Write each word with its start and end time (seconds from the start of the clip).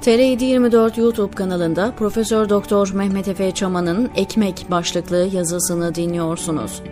TR724 0.00 1.00
YouTube 1.00 1.34
kanalında 1.34 1.94
Profesör 1.98 2.48
Doktor 2.48 2.92
Mehmet 2.92 3.28
Efe 3.28 3.50
Çaman'ın 3.50 4.10
Ekmek 4.16 4.66
başlıklı 4.70 5.28
yazısını 5.32 5.94
dinliyorsunuz. 5.94 6.82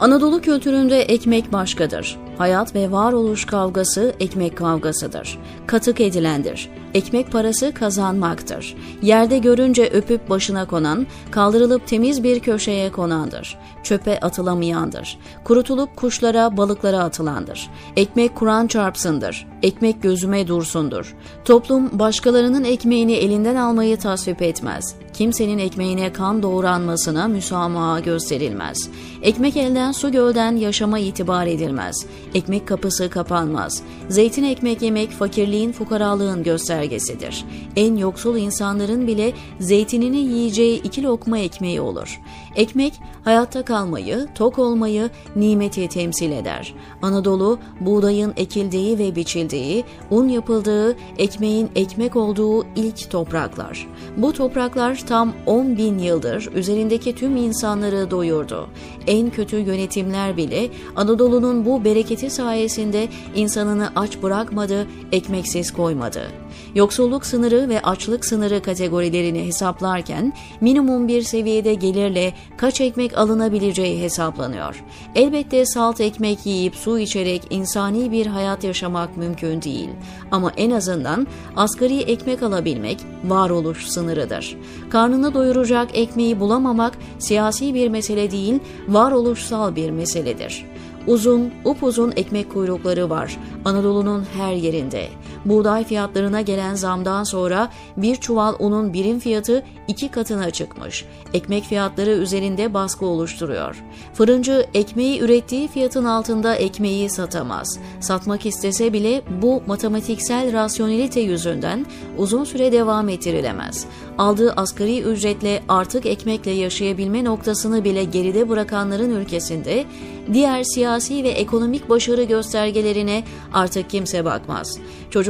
Anadolu 0.00 0.40
kültüründe 0.40 1.02
ekmek 1.02 1.52
başkadır. 1.52 2.18
Hayat 2.38 2.74
ve 2.74 2.92
varoluş 2.92 3.44
kavgası 3.44 4.14
ekmek 4.20 4.56
kavgasıdır. 4.56 5.38
Katık 5.66 6.00
edilendir. 6.00 6.70
Ekmek 6.94 7.32
parası 7.32 7.74
kazanmaktır. 7.74 8.76
Yerde 9.02 9.38
görünce 9.38 9.90
öpüp 9.92 10.30
başına 10.30 10.66
konan, 10.66 11.06
kaldırılıp 11.30 11.86
temiz 11.86 12.22
bir 12.22 12.40
köşeye 12.40 12.92
konandır. 12.92 13.58
Çöpe 13.82 14.20
atılamayandır. 14.20 15.18
Kurutulup 15.44 15.96
kuşlara, 15.96 16.56
balıklara 16.56 16.98
atılandır. 16.98 17.70
Ekmek 17.96 18.36
Kur'an 18.36 18.66
çarpsındır. 18.66 19.46
Ekmek 19.62 20.02
gözüme 20.02 20.48
dursundur. 20.48 21.16
Toplum 21.44 21.98
başkalarının 21.98 22.64
ekmeğini 22.64 23.12
elinden 23.12 23.56
almayı 23.56 23.98
tasvip 23.98 24.42
etmez. 24.42 24.94
Kimsenin 25.12 25.58
ekmeğine 25.58 26.12
kan 26.12 26.42
doğranmasına 26.42 27.28
müsamaha 27.28 28.00
gösterilmez. 28.00 28.88
Ekmek 29.22 29.56
elden 29.56 29.85
su 29.92 30.12
gölden 30.12 30.56
yaşama 30.56 30.98
itibar 30.98 31.46
edilmez. 31.46 32.06
Ekmek 32.34 32.68
kapısı 32.68 33.10
kapanmaz. 33.10 33.82
Zeytin 34.08 34.44
ekmek 34.44 34.82
yemek 34.82 35.10
fakirliğin 35.10 35.72
fukaralığın 35.72 36.42
göstergesidir. 36.42 37.44
En 37.76 37.96
yoksul 37.96 38.36
insanların 38.36 39.06
bile 39.06 39.32
zeytinini 39.60 40.18
yiyeceği 40.18 40.82
iki 40.82 41.02
lokma 41.02 41.38
ekmeği 41.38 41.80
olur. 41.80 42.20
Ekmek 42.56 42.92
hayatta 43.24 43.64
kalmayı, 43.64 44.28
tok 44.34 44.58
olmayı, 44.58 45.10
nimeti 45.36 45.88
temsil 45.88 46.30
eder. 46.30 46.74
Anadolu 47.02 47.58
buğdayın 47.80 48.32
ekildiği 48.36 48.98
ve 48.98 49.16
biçildiği, 49.16 49.84
un 50.10 50.28
yapıldığı, 50.28 50.96
ekmeğin 51.18 51.70
ekmek 51.74 52.16
olduğu 52.16 52.64
ilk 52.76 53.10
topraklar. 53.10 53.86
Bu 54.16 54.32
topraklar 54.32 55.06
tam 55.06 55.32
10 55.46 55.76
bin 55.76 55.98
yıldır 55.98 56.50
üzerindeki 56.54 57.14
tüm 57.14 57.36
insanları 57.36 58.10
doyurdu. 58.10 58.68
En 59.06 59.30
kötü 59.30 59.60
yönetimler 59.76 60.36
bile 60.36 60.68
Anadolu'nun 60.96 61.64
bu 61.64 61.84
bereketi 61.84 62.30
sayesinde 62.30 63.08
insanını 63.34 63.92
aç 63.96 64.22
bırakmadı, 64.22 64.86
ekmeksiz 65.12 65.72
koymadı. 65.72 66.45
Yoksulluk 66.74 67.26
sınırı 67.26 67.68
ve 67.68 67.82
açlık 67.82 68.24
sınırı 68.24 68.62
kategorilerini 68.62 69.46
hesaplarken 69.46 70.32
minimum 70.60 71.08
bir 71.08 71.22
seviyede 71.22 71.74
gelirle 71.74 72.32
kaç 72.56 72.80
ekmek 72.80 73.18
alınabileceği 73.18 74.02
hesaplanıyor. 74.02 74.84
Elbette 75.14 75.66
salt 75.66 76.00
ekmek 76.00 76.46
yiyip 76.46 76.76
su 76.76 76.98
içerek 76.98 77.42
insani 77.50 78.12
bir 78.12 78.26
hayat 78.26 78.64
yaşamak 78.64 79.16
mümkün 79.16 79.62
değil. 79.62 79.88
Ama 80.30 80.52
en 80.56 80.70
azından 80.70 81.26
asgari 81.56 82.00
ekmek 82.00 82.42
alabilmek 82.42 82.98
varoluş 83.24 83.86
sınırıdır. 83.86 84.56
Karnını 84.90 85.34
doyuracak 85.34 85.88
ekmeği 85.98 86.40
bulamamak 86.40 86.98
siyasi 87.18 87.74
bir 87.74 87.88
mesele 87.88 88.30
değil, 88.30 88.58
varoluşsal 88.88 89.76
bir 89.76 89.90
meseledir. 89.90 90.66
Uzun, 91.06 91.50
upuzun 91.64 92.12
ekmek 92.16 92.52
kuyrukları 92.52 93.10
var 93.10 93.36
Anadolu'nun 93.64 94.24
her 94.36 94.52
yerinde. 94.52 95.08
Buğday 95.46 95.84
fiyatlarına 95.84 96.40
gelen 96.40 96.74
zamdan 96.74 97.24
sonra 97.24 97.70
bir 97.96 98.16
çuval 98.16 98.54
unun 98.58 98.92
birim 98.92 99.18
fiyatı 99.18 99.62
iki 99.88 100.08
katına 100.08 100.50
çıkmış. 100.50 101.04
Ekmek 101.34 101.64
fiyatları 101.64 102.10
üzerinde 102.10 102.74
baskı 102.74 103.06
oluşturuyor. 103.06 103.84
Fırıncı 104.14 104.66
ekmeği 104.74 105.20
ürettiği 105.20 105.68
fiyatın 105.68 106.04
altında 106.04 106.54
ekmeği 106.54 107.10
satamaz. 107.10 107.78
Satmak 108.00 108.46
istese 108.46 108.92
bile 108.92 109.22
bu 109.42 109.62
matematiksel 109.66 110.52
rasyonelite 110.52 111.20
yüzünden 111.20 111.86
uzun 112.18 112.44
süre 112.44 112.72
devam 112.72 113.08
ettirilemez. 113.08 113.86
Aldığı 114.18 114.52
asgari 114.52 115.02
ücretle 115.02 115.62
artık 115.68 116.06
ekmekle 116.06 116.50
yaşayabilme 116.50 117.24
noktasını 117.24 117.84
bile 117.84 118.04
geride 118.04 118.48
bırakanların 118.48 119.10
ülkesinde 119.10 119.84
diğer 120.32 120.62
siyasi 120.62 121.24
ve 121.24 121.28
ekonomik 121.28 121.88
başarı 121.88 122.22
göstergelerine 122.22 123.24
artık 123.52 123.90
kimse 123.90 124.24
bakmaz. 124.24 124.78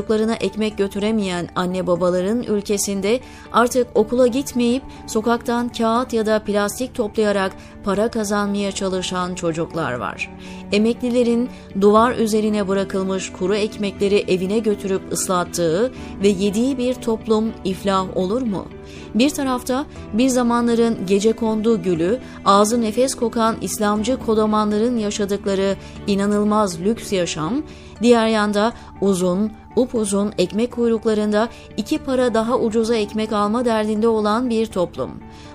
Çocuklarına 0.07 0.35
ekmek 0.35 0.79
götüremeyen 0.79 1.49
anne 1.55 1.87
babaların 1.87 2.43
ülkesinde 2.43 3.21
artık 3.53 3.87
okula 3.95 4.27
gitmeyip 4.27 4.83
sokaktan 5.07 5.69
kağıt 5.69 6.13
ya 6.13 6.27
da 6.27 6.39
plastik 6.39 6.95
toplayarak 6.95 7.53
para 7.85 8.11
kazanmaya 8.11 8.73
çalışan 8.73 9.35
çocuklar 9.35 9.93
var. 9.93 10.31
Emeklilerin 10.73 11.49
duvar 11.81 12.13
üzerine 12.13 12.69
bırakılmış 12.69 13.33
kuru 13.33 13.55
ekmekleri 13.55 14.25
evine 14.29 14.59
götürüp 14.59 15.13
ıslattığı 15.13 15.93
ve 16.23 16.29
yediği 16.29 16.79
bir 16.79 16.95
toplum 16.95 17.53
iflah 17.65 18.17
olur 18.17 18.43
mu? 18.43 18.67
Bir 19.15 19.31
tarafta 19.31 19.87
bir 20.13 20.29
zamanların 20.29 21.07
gece 21.07 21.33
kondu 21.33 21.83
gülü, 21.83 22.19
ağzı 22.45 22.81
nefes 22.81 23.15
kokan 23.15 23.57
İslamcı 23.61 24.17
kodamanların 24.27 24.97
yaşadıkları 24.97 25.77
inanılmaz 26.07 26.81
lüks 26.81 27.13
yaşam, 27.13 27.63
diğer 28.03 28.27
yanda 28.27 28.73
uzun, 29.01 29.53
upuzun 29.77 30.33
ekmek 30.39 30.73
kuyruklarında 30.73 31.49
iki 31.77 31.99
para 31.99 32.35
daha 32.35 32.59
ucuza 32.59 32.97
ekmek 32.97 33.33
alma 33.33 33.65
derdinde 33.65 34.09
olan 34.09 34.51
bir 34.51 34.67
toplum. 34.67 35.11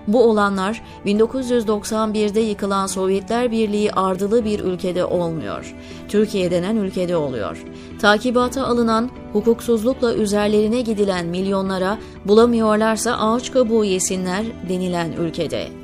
Bu 0.08 0.24
olanlar 0.24 0.82
1991'de 1.06 2.40
yıkılan 2.40 2.88
Sovyetler 2.88 3.52
Birliği 3.52 3.92
ardılı 3.92 4.46
bir 4.46 4.60
ülkede 4.60 5.06
olmuyor. 5.06 5.76
Türkiye 6.08 6.52
denen 6.52 6.76
ülkede 6.76 7.16
oluyor. 7.16 7.66
Takibata 8.02 8.68
alınan, 8.68 9.10
hukuksuzlukla 9.34 10.14
üzerlerine 10.14 10.82
gidilen 10.82 11.26
milyonlara 11.26 11.98
bulamıyorlarsa 12.26 13.18
ağaç 13.18 13.52
kabuğu 13.52 13.86
yesinler 13.86 14.46
denilen 14.70 15.12
ülkede. 15.12 15.81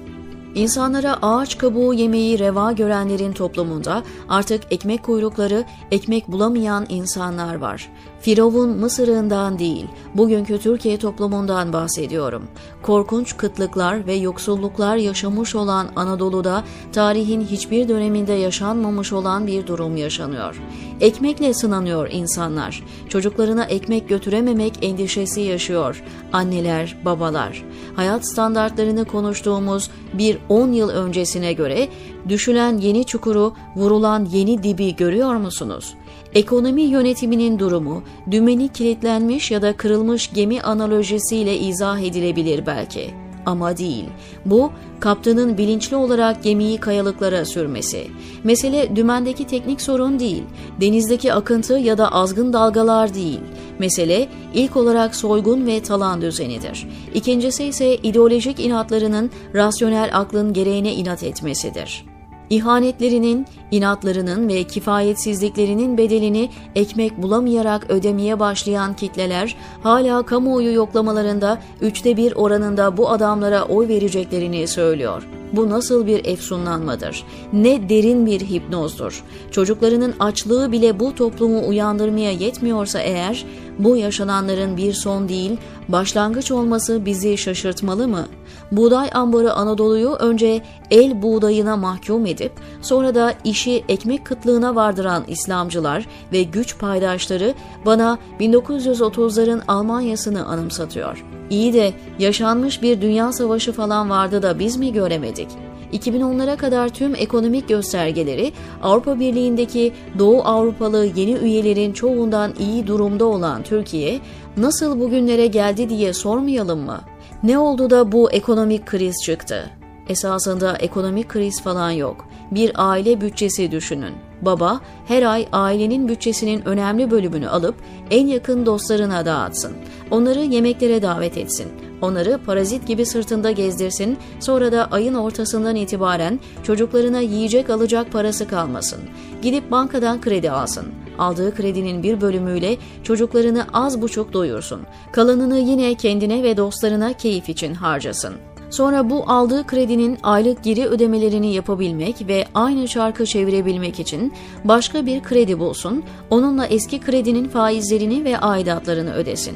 İnsanlara 0.57 1.17
ağaç 1.21 1.57
kabuğu 1.57 1.93
yemeği 1.93 2.39
reva 2.39 2.71
görenlerin 2.71 3.33
toplumunda 3.33 4.03
artık 4.29 4.63
ekmek 4.71 5.03
kuyrukları, 5.03 5.63
ekmek 5.91 6.27
bulamayan 6.27 6.85
insanlar 6.89 7.55
var. 7.55 7.89
Firavun 8.21 8.69
Mısır'ından 8.69 9.59
değil, 9.59 9.87
bugünkü 10.15 10.59
Türkiye 10.59 10.97
toplumundan 10.97 11.73
bahsediyorum. 11.73 12.43
Korkunç 12.81 13.37
kıtlıklar 13.37 14.07
ve 14.07 14.13
yoksulluklar 14.13 14.95
yaşamış 14.95 15.55
olan 15.55 15.87
Anadolu'da 15.95 16.63
tarihin 16.93 17.41
hiçbir 17.41 17.89
döneminde 17.89 18.33
yaşanmamış 18.33 19.13
olan 19.13 19.47
bir 19.47 19.67
durum 19.67 19.97
yaşanıyor. 19.97 20.61
Ekmekle 21.01 21.53
sınanıyor 21.53 22.09
insanlar. 22.11 22.83
Çocuklarına 23.09 23.63
ekmek 23.63 24.09
götürememek 24.09 24.73
endişesi 24.81 25.41
yaşıyor. 25.41 26.03
Anneler, 26.33 26.97
babalar. 27.05 27.63
Hayat 27.95 28.27
standartlarını 28.27 29.05
konuştuğumuz 29.05 29.89
bir 30.13 30.37
10 30.49 30.71
yıl 30.71 30.89
öncesine 30.89 31.53
göre 31.53 31.87
düşülen 32.29 32.77
yeni 32.77 33.05
çukuru, 33.05 33.53
vurulan 33.75 34.25
yeni 34.25 34.63
dibi 34.63 34.95
görüyor 34.95 35.35
musunuz? 35.35 35.93
Ekonomi 36.33 36.81
yönetiminin 36.81 37.59
durumu, 37.59 38.03
dümeni 38.31 38.69
kilitlenmiş 38.69 39.51
ya 39.51 39.61
da 39.61 39.77
kırılmış 39.77 40.33
gemi 40.33 40.61
analojisiyle 40.61 41.57
izah 41.57 41.99
edilebilir 41.99 42.65
belki. 42.65 43.26
Ama 43.47 43.77
değil. 43.77 44.05
Bu, 44.45 44.71
kaptanın 44.99 45.57
bilinçli 45.57 45.95
olarak 45.95 46.43
gemiyi 46.43 46.77
kayalıklara 46.77 47.45
sürmesi. 47.45 48.07
Mesele 48.43 48.95
dümendeki 48.95 49.47
teknik 49.47 49.81
sorun 49.81 50.19
değil, 50.19 50.43
denizdeki 50.81 51.33
akıntı 51.33 51.73
ya 51.73 51.97
da 51.97 52.11
azgın 52.11 52.53
dalgalar 52.53 53.13
değil. 53.13 53.39
Mesele 53.79 54.27
ilk 54.53 54.75
olarak 54.75 55.15
soygun 55.15 55.67
ve 55.67 55.83
talan 55.83 56.21
düzenidir. 56.21 56.87
İkincisi 57.13 57.63
ise 57.63 57.95
ideolojik 57.95 58.59
inatlarının 58.59 59.31
rasyonel 59.55 60.09
aklın 60.13 60.53
gereğine 60.53 60.93
inat 60.93 61.23
etmesidir. 61.23 62.05
İhanetlerinin, 62.49 63.45
inatlarının 63.71 64.47
ve 64.47 64.63
kifayetsizliklerinin 64.63 65.97
bedelini 65.97 66.49
ekmek 66.75 67.21
bulamayarak 67.21 67.89
ödemeye 67.89 68.39
başlayan 68.39 68.93
kitleler 68.93 69.55
hala 69.83 70.23
kamuoyu 70.23 70.73
yoklamalarında 70.73 71.61
üçte 71.81 72.17
bir 72.17 72.35
oranında 72.35 72.97
bu 72.97 73.09
adamlara 73.09 73.63
oy 73.63 73.87
vereceklerini 73.87 74.67
söylüyor. 74.67 75.27
Bu 75.53 75.69
nasıl 75.69 76.07
bir 76.07 76.25
efsunlanmadır? 76.25 77.23
Ne 77.53 77.89
derin 77.89 78.25
bir 78.25 78.41
hipnozdur. 78.41 79.23
Çocuklarının 79.51 80.13
açlığı 80.19 80.71
bile 80.71 80.99
bu 80.99 81.15
toplumu 81.15 81.67
uyandırmaya 81.67 82.31
yetmiyorsa 82.31 82.99
eğer, 82.99 83.45
bu 83.79 83.97
yaşananların 83.97 84.77
bir 84.77 84.93
son 84.93 85.29
değil, 85.29 85.57
başlangıç 85.89 86.51
olması 86.51 87.05
bizi 87.05 87.37
şaşırtmalı 87.37 88.07
mı? 88.07 88.27
Buğday 88.71 89.09
ambarı 89.13 89.53
Anadolu'yu 89.53 90.09
önce 90.09 90.61
el 90.91 91.21
buğdayına 91.21 91.77
mahkum 91.77 92.25
edip 92.25 92.51
sonra 92.81 93.15
da 93.15 93.33
işi 93.57 93.83
ekmek 93.89 94.25
kıtlığına 94.25 94.75
vardıran 94.75 95.23
İslamcılar 95.27 96.07
ve 96.33 96.43
güç 96.43 96.77
paydaşları 96.79 97.53
bana 97.85 98.17
1930'ların 98.39 99.61
Almanya'sını 99.67 100.45
anımsatıyor. 100.45 101.25
İyi 101.49 101.73
de 101.73 101.93
yaşanmış 102.19 102.81
bir 102.81 103.01
dünya 103.01 103.31
savaşı 103.31 103.71
falan 103.71 104.09
vardı 104.09 104.41
da 104.41 104.59
biz 104.59 104.77
mi 104.77 104.93
göremedik? 104.93 105.47
2010'lara 105.93 106.57
kadar 106.57 106.89
tüm 106.89 107.15
ekonomik 107.15 107.69
göstergeleri 107.69 108.53
Avrupa 108.83 109.19
Birliği'ndeki 109.19 109.93
Doğu 110.19 110.41
Avrupalı 110.41 111.05
yeni 111.15 111.33
üyelerin 111.33 111.93
çoğundan 111.93 112.53
iyi 112.59 112.87
durumda 112.87 113.25
olan 113.25 113.63
Türkiye 113.63 114.19
nasıl 114.57 114.99
bugünlere 114.99 115.47
geldi 115.47 115.89
diye 115.89 116.13
sormayalım 116.13 116.79
mı? 116.79 117.01
Ne 117.43 117.59
oldu 117.59 117.89
da 117.89 118.11
bu 118.11 118.31
ekonomik 118.31 118.85
kriz 118.85 119.15
çıktı? 119.25 119.69
Esasında 120.09 120.77
ekonomik 120.77 121.29
kriz 121.29 121.61
falan 121.61 121.91
yok. 121.91 122.27
Bir 122.51 122.71
aile 122.75 123.21
bütçesi 123.21 123.71
düşünün. 123.71 124.13
Baba 124.41 124.81
her 125.07 125.23
ay 125.23 125.47
ailenin 125.51 126.07
bütçesinin 126.07 126.65
önemli 126.65 127.11
bölümünü 127.11 127.49
alıp 127.49 127.75
en 128.11 128.27
yakın 128.27 128.65
dostlarına 128.65 129.25
dağıtsın. 129.25 129.73
Onları 130.11 130.39
yemeklere 130.39 131.01
davet 131.01 131.37
etsin. 131.37 131.67
Onları 132.01 132.39
parazit 132.45 132.87
gibi 132.87 133.05
sırtında 133.05 133.51
gezdirsin, 133.51 134.17
sonra 134.39 134.71
da 134.71 134.87
ayın 134.91 135.13
ortasından 135.13 135.75
itibaren 135.75 136.39
çocuklarına 136.63 137.19
yiyecek 137.19 137.69
alacak 137.69 138.11
parası 138.11 138.47
kalmasın. 138.47 138.99
Gidip 139.41 139.71
bankadan 139.71 140.21
kredi 140.21 140.51
alsın. 140.51 140.85
Aldığı 141.19 141.55
kredinin 141.55 142.03
bir 142.03 142.21
bölümüyle 142.21 142.77
çocuklarını 143.03 143.65
az 143.73 144.01
buçuk 144.01 144.33
doyursun. 144.33 144.81
Kalanını 145.11 145.59
yine 145.59 145.95
kendine 145.95 146.43
ve 146.43 146.57
dostlarına 146.57 147.13
keyif 147.13 147.49
için 147.49 147.73
harcasın. 147.73 148.33
Sonra 148.69 149.09
bu 149.09 149.23
aldığı 149.27 149.67
kredinin 149.67 150.17
aylık 150.23 150.63
geri 150.63 150.85
ödemelerini 150.85 151.53
yapabilmek 151.53 152.27
ve 152.27 152.45
aynı 152.53 152.87
çarkı 152.87 153.25
çevirebilmek 153.25 153.99
için 153.99 154.33
başka 154.63 155.05
bir 155.05 155.23
kredi 155.23 155.59
bulsun, 155.59 156.03
onunla 156.29 156.65
eski 156.65 156.99
kredinin 156.99 157.47
faizlerini 157.47 158.23
ve 158.23 158.37
aidatlarını 158.37 159.13
ödesin. 159.13 159.55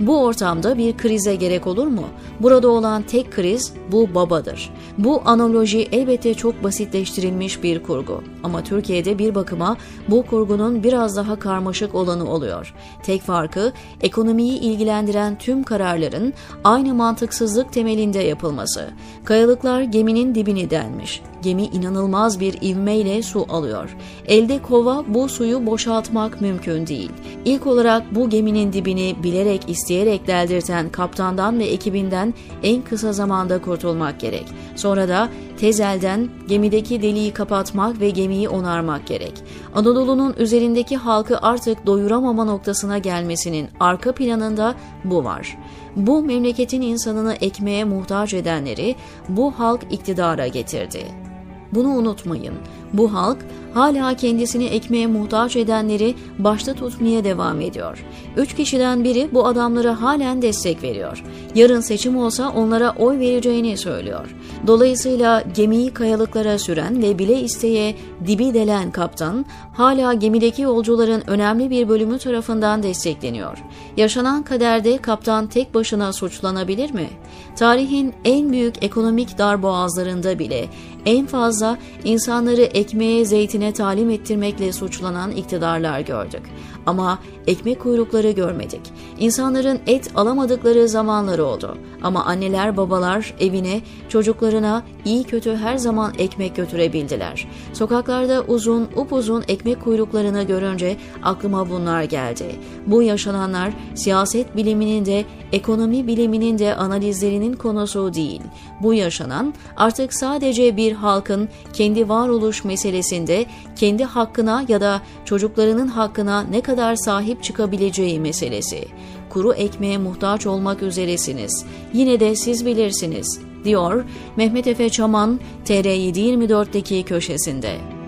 Bu 0.00 0.24
ortamda 0.24 0.78
bir 0.78 0.96
krize 0.96 1.34
gerek 1.34 1.66
olur 1.66 1.86
mu? 1.86 2.04
Burada 2.40 2.68
olan 2.68 3.02
tek 3.02 3.32
kriz 3.32 3.72
bu 3.92 4.14
babadır. 4.14 4.70
Bu 4.98 5.22
analoji 5.24 5.88
elbette 5.92 6.34
çok 6.34 6.64
basitleştirilmiş 6.64 7.62
bir 7.62 7.82
kurgu. 7.82 8.22
Ama 8.42 8.64
Türkiye'de 8.64 9.18
bir 9.18 9.34
bakıma 9.34 9.76
bu 10.08 10.26
kurgunun 10.26 10.82
biraz 10.82 11.16
daha 11.16 11.38
karmaşık 11.38 11.94
olanı 11.94 12.30
oluyor. 12.30 12.74
Tek 13.02 13.22
farkı 13.22 13.72
ekonomiyi 14.00 14.58
ilgilendiren 14.58 15.38
tüm 15.38 15.62
kararların 15.62 16.32
aynı 16.64 16.94
mantıksızlık 16.94 17.72
temelinde 17.72 18.18
yapılması. 18.18 18.90
Kayalıklar 19.24 19.82
geminin 19.82 20.34
dibini 20.34 20.70
delmiş. 20.70 21.22
Gemi 21.42 21.64
inanılmaz 21.64 22.40
bir 22.40 22.62
ivmeyle 22.62 23.22
su 23.22 23.46
alıyor. 23.48 23.96
Elde 24.26 24.62
kova 24.62 25.04
bu 25.08 25.28
suyu 25.28 25.66
boşaltmak 25.66 26.40
mümkün 26.40 26.86
değil. 26.86 27.10
İlk 27.44 27.66
olarak 27.66 28.14
bu 28.14 28.30
geminin 28.30 28.72
dibini 28.72 29.16
bilerek 29.22 29.68
isteyerek 29.68 30.26
deldirten 30.26 30.88
kaptandan 30.88 31.58
ve 31.58 31.64
ekibinden 31.64 32.34
en 32.62 32.82
kısa 32.82 33.12
zamanda 33.12 33.62
kurtulmak 33.62 34.20
gerek. 34.20 34.44
Sonra 34.76 35.08
da 35.08 35.28
tezelden 35.60 36.28
gemideki 36.48 37.02
deliği 37.02 37.32
kapatmak 37.32 38.00
ve 38.00 38.10
gemiyi 38.10 38.48
onarmak 38.48 39.06
gerek. 39.06 39.32
Anadolu'nun 39.74 40.34
üzerindeki 40.38 40.96
halkı 40.96 41.38
artık 41.42 41.86
doyuramama 41.86 42.44
noktasına 42.44 42.98
gelmesinin 42.98 43.68
arka 43.80 44.12
planında 44.12 44.74
bu 45.04 45.24
var. 45.24 45.58
Bu 45.96 46.22
memleketin 46.22 46.82
insanını 46.82 47.34
ekmeğe 47.34 47.84
muhtaç 47.84 48.34
edenleri 48.34 48.96
bu 49.28 49.50
halk 49.50 49.86
iktidara 49.90 50.46
getirdi. 50.46 51.29
Bunu 51.72 51.88
unutmayın. 51.88 52.54
Bu 52.92 53.12
halk 53.12 53.38
hala 53.74 54.14
kendisini 54.14 54.64
ekmeğe 54.64 55.06
muhtaç 55.06 55.56
edenleri 55.56 56.14
başta 56.38 56.74
tutmaya 56.74 57.24
devam 57.24 57.60
ediyor. 57.60 58.04
Üç 58.36 58.54
kişiden 58.54 59.04
biri 59.04 59.28
bu 59.32 59.46
adamlara 59.46 60.02
halen 60.02 60.42
destek 60.42 60.82
veriyor. 60.82 61.24
Yarın 61.54 61.80
seçim 61.80 62.16
olsa 62.16 62.52
onlara 62.56 62.94
oy 62.98 63.18
vereceğini 63.18 63.76
söylüyor. 63.76 64.34
Dolayısıyla 64.66 65.44
gemiyi 65.56 65.90
kayalıklara 65.90 66.58
süren 66.58 67.02
ve 67.02 67.18
bile 67.18 67.40
isteye 67.40 67.94
dibi 68.26 68.54
delen 68.54 68.90
kaptan 68.90 69.44
hala 69.72 70.14
gemideki 70.14 70.62
yolcuların 70.62 71.22
önemli 71.26 71.70
bir 71.70 71.88
bölümü 71.88 72.18
tarafından 72.18 72.82
destekleniyor. 72.82 73.58
Yaşanan 73.96 74.42
kaderde 74.42 74.98
kaptan 74.98 75.46
tek 75.46 75.74
başına 75.74 76.12
suçlanabilir 76.12 76.90
mi? 76.90 77.08
Tarihin 77.56 78.14
en 78.24 78.52
büyük 78.52 78.82
ekonomik 78.82 79.38
darboğazlarında 79.38 80.38
bile 80.38 80.68
en 81.06 81.26
fazla 81.26 81.78
insanları 82.04 82.62
ekmeğe 82.80 83.24
zeytine 83.24 83.72
talim 83.72 84.10
ettirmekle 84.10 84.72
suçlanan 84.72 85.30
iktidarlar 85.30 86.00
gördük. 86.00 86.42
Ama 86.86 87.18
ekmek 87.46 87.80
kuyrukları 87.80 88.30
görmedik. 88.30 88.80
İnsanların 89.18 89.80
et 89.86 90.10
alamadıkları 90.14 90.88
zamanları 90.88 91.44
oldu. 91.44 91.76
Ama 92.02 92.24
anneler 92.24 92.76
babalar 92.76 93.34
evine, 93.40 93.80
çocuklarına 94.08 94.82
iyi 95.04 95.24
kötü 95.24 95.56
her 95.56 95.76
zaman 95.76 96.12
ekmek 96.18 96.56
götürebildiler. 96.56 97.48
Sokaklarda 97.72 98.44
uzun, 98.48 98.88
upuzun 98.96 99.44
ekmek 99.48 99.80
kuyruklarını 99.80 100.42
görünce 100.42 100.96
aklıma 101.22 101.70
bunlar 101.70 102.02
geldi. 102.02 102.44
Bu 102.86 103.02
yaşananlar 103.02 103.72
siyaset 103.94 104.56
biliminin 104.56 105.04
de 105.04 105.24
ekonomi 105.52 106.06
biliminin 106.06 106.58
de 106.58 106.74
analizlerinin 106.74 107.52
konusu 107.52 108.14
değil. 108.14 108.40
Bu 108.82 108.94
yaşanan 108.94 109.54
artık 109.76 110.14
sadece 110.14 110.76
bir 110.76 110.92
halkın 110.92 111.48
kendi 111.72 112.08
varoluş 112.08 112.64
meselesinde 112.70 113.46
kendi 113.76 114.04
hakkına 114.04 114.64
ya 114.68 114.80
da 114.80 115.02
çocuklarının 115.24 115.88
hakkına 115.88 116.42
ne 116.42 116.60
kadar 116.60 116.96
sahip 116.96 117.42
çıkabileceği 117.42 118.20
meselesi. 118.20 118.84
Kuru 119.30 119.52
ekmeğe 119.52 119.98
muhtaç 119.98 120.46
olmak 120.46 120.82
üzeresiniz. 120.82 121.64
Yine 121.92 122.20
de 122.20 122.36
siz 122.36 122.66
bilirsiniz, 122.66 123.40
diyor 123.64 124.04
Mehmet 124.36 124.66
Efe 124.66 124.88
Çaman 124.90 125.40
TR724'deki 125.66 127.02
köşesinde. 127.02 127.99